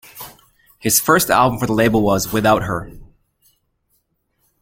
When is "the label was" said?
1.67-2.33